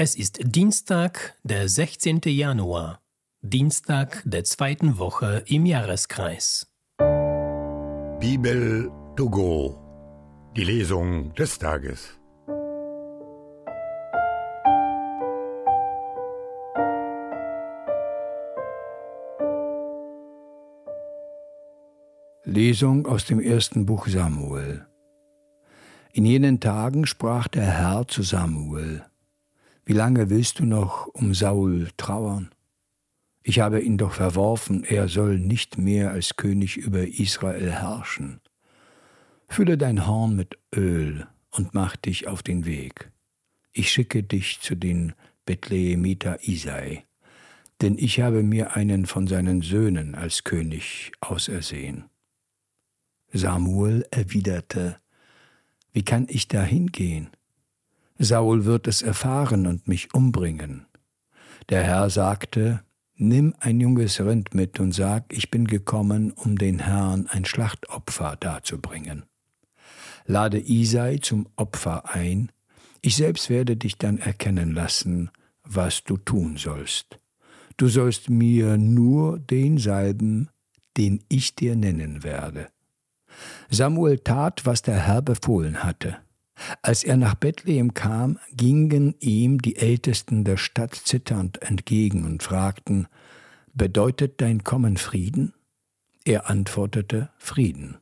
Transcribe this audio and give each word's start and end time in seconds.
Es 0.00 0.14
ist 0.14 0.38
Dienstag, 0.44 1.34
der 1.42 1.68
16. 1.68 2.20
Januar, 2.26 3.00
Dienstag 3.42 4.22
der 4.24 4.44
zweiten 4.44 4.96
Woche 4.98 5.42
im 5.48 5.66
Jahreskreis. 5.66 6.68
Bibel 8.20 8.92
to 9.16 9.28
go. 9.28 9.76
Die 10.56 10.62
Lesung 10.62 11.34
des 11.34 11.58
Tages. 11.58 12.16
Lesung 22.44 23.04
aus 23.08 23.24
dem 23.24 23.40
ersten 23.40 23.84
Buch 23.84 24.06
Samuel. 24.06 24.86
In 26.12 26.24
jenen 26.24 26.60
Tagen 26.60 27.04
sprach 27.04 27.48
der 27.48 27.66
Herr 27.66 28.06
zu 28.06 28.22
Samuel, 28.22 29.04
wie 29.88 29.94
lange 29.94 30.28
willst 30.28 30.58
du 30.58 30.66
noch 30.66 31.06
um 31.06 31.32
Saul 31.32 31.88
trauern? 31.96 32.50
Ich 33.42 33.60
habe 33.60 33.80
ihn 33.80 33.96
doch 33.96 34.12
verworfen, 34.12 34.84
er 34.84 35.08
soll 35.08 35.38
nicht 35.38 35.78
mehr 35.78 36.10
als 36.10 36.36
König 36.36 36.76
über 36.76 37.08
Israel 37.08 37.72
herrschen. 37.72 38.42
Fülle 39.48 39.78
dein 39.78 40.06
Horn 40.06 40.36
mit 40.36 40.58
Öl 40.76 41.26
und 41.52 41.72
mach 41.72 41.96
dich 41.96 42.28
auf 42.28 42.42
den 42.42 42.66
Weg. 42.66 43.10
Ich 43.72 43.90
schicke 43.90 44.22
dich 44.22 44.60
zu 44.60 44.74
den 44.74 45.14
Bethlehemiter 45.46 46.46
Isai, 46.46 47.06
denn 47.80 47.96
ich 47.96 48.20
habe 48.20 48.42
mir 48.42 48.76
einen 48.76 49.06
von 49.06 49.26
seinen 49.26 49.62
Söhnen 49.62 50.14
als 50.14 50.44
König 50.44 51.12
ausersehen. 51.20 52.10
Samuel 53.32 54.04
erwiderte, 54.10 54.98
Wie 55.92 56.04
kann 56.04 56.26
ich 56.28 56.46
da 56.46 56.62
hingehen? 56.62 57.30
Saul 58.18 58.64
wird 58.64 58.86
es 58.86 59.02
erfahren 59.02 59.66
und 59.66 59.86
mich 59.88 60.12
umbringen. 60.12 60.86
Der 61.68 61.84
Herr 61.84 62.10
sagte, 62.10 62.82
Nimm 63.20 63.52
ein 63.58 63.80
junges 63.80 64.20
Rind 64.20 64.54
mit 64.54 64.78
und 64.78 64.92
sag, 64.92 65.32
ich 65.32 65.50
bin 65.50 65.66
gekommen, 65.66 66.30
um 66.30 66.56
den 66.56 66.78
Herrn 66.78 67.26
ein 67.26 67.44
Schlachtopfer 67.44 68.36
darzubringen. 68.36 69.24
Lade 70.24 70.60
Isai 70.60 71.18
zum 71.18 71.48
Opfer 71.56 72.14
ein, 72.14 72.52
ich 73.02 73.16
selbst 73.16 73.50
werde 73.50 73.76
dich 73.76 73.98
dann 73.98 74.18
erkennen 74.18 74.72
lassen, 74.72 75.30
was 75.64 76.04
du 76.04 76.16
tun 76.16 76.56
sollst. 76.58 77.18
Du 77.76 77.88
sollst 77.88 78.30
mir 78.30 78.78
nur 78.78 79.40
den 79.40 79.78
salben, 79.78 80.48
den 80.96 81.24
ich 81.28 81.56
dir 81.56 81.74
nennen 81.74 82.22
werde. 82.22 82.68
Samuel 83.68 84.20
tat, 84.20 84.64
was 84.64 84.82
der 84.82 84.98
Herr 84.98 85.22
befohlen 85.22 85.82
hatte. 85.82 86.18
Als 86.82 87.04
er 87.04 87.16
nach 87.16 87.34
Bethlehem 87.34 87.94
kam, 87.94 88.38
gingen 88.52 89.14
ihm 89.20 89.60
die 89.60 89.76
Ältesten 89.76 90.44
der 90.44 90.56
Stadt 90.56 90.94
zitternd 90.94 91.62
entgegen 91.62 92.24
und 92.24 92.42
fragten, 92.42 93.08
Bedeutet 93.74 94.40
dein 94.40 94.64
Kommen 94.64 94.96
Frieden? 94.96 95.54
Er 96.24 96.50
antwortete, 96.50 97.30
Frieden. 97.38 97.98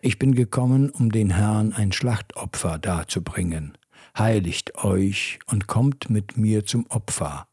Ich 0.00 0.18
bin 0.18 0.34
gekommen, 0.34 0.90
um 0.90 1.10
den 1.10 1.30
Herrn 1.30 1.72
ein 1.72 1.92
Schlachtopfer 1.92 2.78
darzubringen. 2.78 3.76
Heiligt 4.16 4.76
euch 4.76 5.38
und 5.46 5.66
kommt 5.66 6.08
mit 6.10 6.36
mir 6.36 6.64
zum 6.64 6.86
Opfer. 6.88 7.48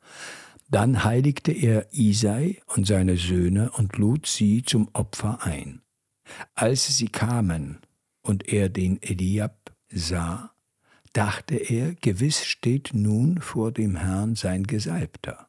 Dann 0.69 1.03
heiligte 1.03 1.51
er 1.51 1.87
Isai 1.91 2.61
und 2.67 2.87
seine 2.87 3.17
Söhne 3.17 3.71
und 3.71 3.97
lud 3.97 4.25
sie 4.25 4.63
zum 4.63 4.89
Opfer 4.93 5.43
ein. 5.43 5.81
Als 6.55 6.97
sie 6.97 7.07
kamen 7.07 7.79
und 8.21 8.47
er 8.47 8.69
den 8.69 9.01
Eliab 9.01 9.64
sah, 9.95 10.51
dachte 11.13 11.55
er, 11.55 11.95
gewiss 11.95 12.45
steht 12.45 12.91
nun 12.93 13.39
vor 13.41 13.71
dem 13.71 13.95
Herrn 13.95 14.35
sein 14.35 14.63
Gesalbter. 14.63 15.47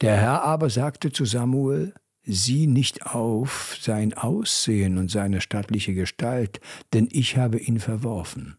Der 0.00 0.16
Herr 0.16 0.42
aber 0.42 0.70
sagte 0.70 1.10
zu 1.10 1.24
Samuel, 1.24 1.94
sieh 2.22 2.66
nicht 2.66 3.06
auf 3.06 3.76
sein 3.80 4.14
Aussehen 4.14 4.98
und 4.98 5.10
seine 5.10 5.40
stattliche 5.40 5.94
Gestalt, 5.94 6.60
denn 6.92 7.08
ich 7.10 7.36
habe 7.36 7.58
ihn 7.58 7.80
verworfen. 7.80 8.58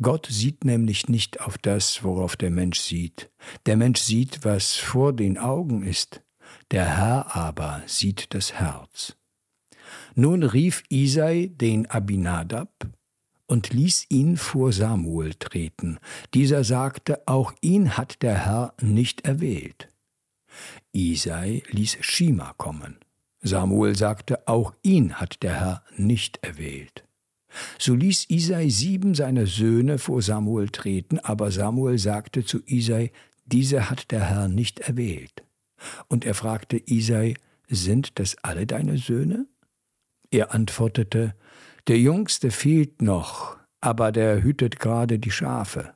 Gott 0.00 0.26
sieht 0.30 0.64
nämlich 0.64 1.08
nicht 1.08 1.40
auf 1.40 1.58
das, 1.58 2.02
worauf 2.02 2.36
der 2.36 2.50
Mensch 2.50 2.78
sieht. 2.80 3.30
Der 3.66 3.76
Mensch 3.76 4.00
sieht, 4.00 4.44
was 4.44 4.76
vor 4.76 5.12
den 5.12 5.38
Augen 5.38 5.82
ist, 5.82 6.22
der 6.70 6.96
Herr 6.96 7.36
aber 7.36 7.82
sieht 7.86 8.34
das 8.34 8.54
Herz. 8.54 9.16
Nun 10.14 10.42
rief 10.42 10.82
Isai 10.88 11.50
den 11.52 11.86
Abinadab 11.86 12.70
und 13.52 13.68
ließ 13.68 14.06
ihn 14.08 14.38
vor 14.38 14.72
Samuel 14.72 15.34
treten. 15.34 15.98
Dieser 16.32 16.64
sagte, 16.64 17.20
auch 17.26 17.52
ihn 17.60 17.98
hat 17.98 18.22
der 18.22 18.46
Herr 18.46 18.72
nicht 18.80 19.26
erwählt. 19.26 19.90
Isai 20.92 21.62
ließ 21.68 21.98
Shima 22.00 22.54
kommen. 22.56 22.96
Samuel 23.42 23.94
sagte, 23.94 24.48
auch 24.48 24.72
ihn 24.82 25.20
hat 25.20 25.42
der 25.42 25.60
Herr 25.60 25.84
nicht 25.98 26.38
erwählt. 26.42 27.04
So 27.78 27.94
ließ 27.94 28.30
Isai 28.30 28.70
sieben 28.70 29.14
seiner 29.14 29.44
Söhne 29.44 29.98
vor 29.98 30.22
Samuel 30.22 30.70
treten, 30.70 31.18
aber 31.18 31.50
Samuel 31.50 31.98
sagte 31.98 32.46
zu 32.46 32.62
Isai, 32.64 33.12
diese 33.44 33.90
hat 33.90 34.12
der 34.12 34.30
Herr 34.30 34.48
nicht 34.48 34.80
erwählt. 34.80 35.42
Und 36.08 36.24
er 36.24 36.32
fragte 36.32 36.80
Isai, 36.86 37.34
sind 37.68 38.18
das 38.18 38.34
alle 38.42 38.66
deine 38.66 38.96
Söhne? 38.96 39.46
Er 40.30 40.54
antwortete, 40.54 41.34
der 41.88 41.98
Jüngste 41.98 42.50
fehlt 42.50 43.02
noch, 43.02 43.56
aber 43.80 44.12
der 44.12 44.42
hütet 44.42 44.78
gerade 44.78 45.18
die 45.18 45.30
Schafe. 45.30 45.94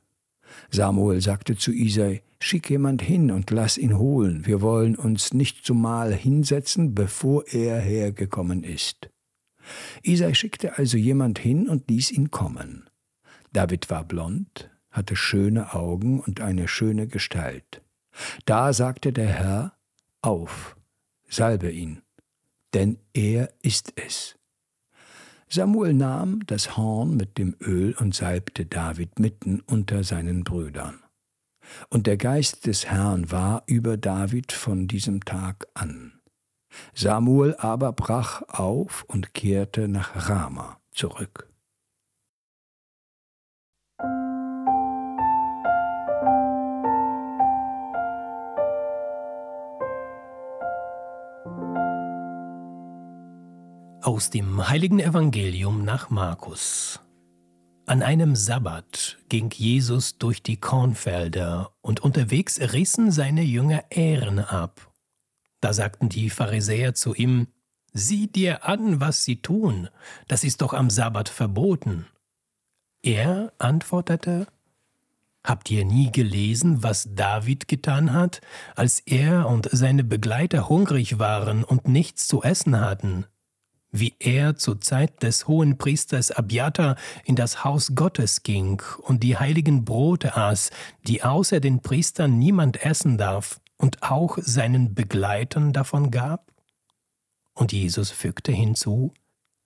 Samuel 0.71 1.21
sagte 1.21 1.57
zu 1.57 1.73
Isai, 1.73 2.23
Schick 2.39 2.69
jemand 2.69 3.01
hin 3.01 3.31
und 3.31 3.51
lass 3.51 3.79
ihn 3.79 3.97
holen, 3.97 4.45
wir 4.47 4.61
wollen 4.61 4.95
uns 4.95 5.33
nicht 5.33 5.65
zumal 5.65 6.13
hinsetzen, 6.13 6.95
bevor 6.95 7.47
er 7.49 7.81
hergekommen 7.81 8.63
ist. 8.63 9.09
Isai 10.03 10.35
schickte 10.35 10.77
also 10.77 10.99
jemand 10.99 11.39
hin 11.39 11.67
und 11.67 11.91
ließ 11.91 12.11
ihn 12.11 12.31
kommen. 12.31 12.91
David 13.55 13.89
war 13.89 14.05
blond, 14.05 14.71
hatte 14.91 15.17
schöne 15.17 15.73
Augen 15.75 16.21
und 16.21 16.43
eine 16.43 16.69
schöne 16.69 17.07
Gestalt. 17.07 17.83
Da 18.45 18.75
sagte 18.75 19.15
der 19.15 19.29
Herr, 19.29 19.73
Auf, 20.21 20.77
salbe 21.27 21.71
ihn 21.71 22.03
denn 22.77 22.99
er 23.15 23.49
ist 23.63 23.95
es. 23.97 24.37
Samuel 25.49 25.95
nahm 25.95 26.41
das 26.47 26.77
Horn 26.77 27.17
mit 27.17 27.39
dem 27.39 27.55
Öl 27.61 27.95
und 27.99 28.15
salbte 28.15 28.67
David 28.67 29.19
mitten 29.19 29.61
unter 29.61 30.03
seinen 30.03 30.45
Brüdern. 30.45 31.01
Und 31.89 32.07
der 32.07 32.17
Geist 32.17 32.67
des 32.67 32.87
Herrn 32.87 33.31
war 33.31 33.63
über 33.67 33.97
David 33.97 34.53
von 34.53 34.89
diesem 34.89 35.25
Tag 35.25 35.67
an. 35.75 36.21
Samuel 36.95 37.55
aber 37.59 37.93
brach 37.93 38.43
auf 38.49 39.05
und 39.09 39.35
kehrte 39.35 39.89
nach 39.89 40.29
Rama 40.29 40.81
zurück. 40.93 41.49
Aus 54.07 54.31
dem 54.31 54.69
heiligen 54.69 55.01
Evangelium 55.01 55.85
nach 55.85 56.11
Markus. 56.11 57.01
An 57.87 58.05
einem 58.05 58.37
Sabbat 58.37 59.19
ging 59.29 59.51
Jesus 59.51 60.17
durch 60.17 60.45
die 60.45 60.59
Kornfelder, 60.59 61.73
und 61.81 61.99
unterwegs 61.99 62.61
rissen 62.61 63.11
seine 63.11 63.43
Jünger 63.43 63.83
Ähren 63.91 64.39
ab. 64.39 64.93
Da 65.61 65.73
sagten 65.73 66.09
die 66.09 66.31
Pharisäer 66.31 66.95
zu 66.95 67.15
ihm, 67.15 67.49
Sieh 67.95 68.29
dir 68.29 68.65
an, 68.65 69.01
was 69.01 69.25
sie 69.25 69.43
tun, 69.43 69.89
das 70.29 70.45
ist 70.45 70.63
doch 70.63 70.73
am 70.73 70.89
Sabbat 70.89 71.29
verboten. 71.29 72.07
Er 73.03 73.53
antwortete, 73.59 74.47
Habt 75.43 75.69
ihr 75.69 75.85
nie 75.85 76.13
gelesen, 76.13 76.85
was 76.85 77.09
David 77.17 77.67
getan 77.67 78.13
hat, 78.13 78.41
als 78.77 79.01
er 79.01 79.49
und 79.49 79.69
seine 79.73 80.05
Begleiter 80.05 80.69
hungrig 80.69 81.19
waren 81.19 81.65
und 81.65 81.89
nichts 81.89 82.29
zu 82.29 82.45
essen 82.45 82.81
hatten? 82.81 83.27
Wie 83.99 84.15
er 84.19 84.57
zur 84.57 84.81
Zeit 84.81 85.23
des 85.23 85.49
hohen 85.49 85.79
Priesters 85.79 86.31
Abiatar 86.31 86.97
in 87.25 87.37
das 87.37 87.65
Haus 87.65 87.95
Gottes 87.95 88.43
ging 88.43 88.83
und 89.03 89.23
die 89.23 89.37
heiligen 89.37 89.85
Brote 89.85 90.37
aß, 90.37 90.71
die 91.07 91.23
außer 91.23 91.61
den 91.61 91.81
Priestern 91.81 92.39
niemand 92.39 92.85
essen 92.85 93.19
darf, 93.19 93.61
und 93.79 94.03
auch 94.03 94.39
seinen 94.41 94.95
Begleitern 94.95 95.73
davon 95.73 96.11
gab? 96.11 96.53
Und 97.55 97.73
Jesus 97.73 98.11
fügte 98.11 98.53
hinzu, 98.53 99.13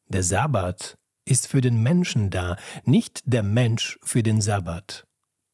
der 0.08 0.22
Sabbat 0.22 0.98
ist 1.24 1.46
für 1.48 1.60
den 1.60 1.82
Menschen 1.82 2.30
da, 2.30 2.56
nicht 2.84 3.22
der 3.24 3.42
Mensch 3.42 3.98
für 4.02 4.22
den 4.22 4.40
Sabbat. 4.40 5.06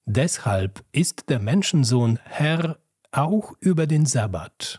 Deshalb 0.04 0.84
ist 0.92 1.28
der 1.28 1.40
Menschensohn 1.40 2.18
Herr 2.24 2.78
auch 3.10 3.52
über 3.60 3.86
den 3.86 4.06
Sabbat. 4.06 4.78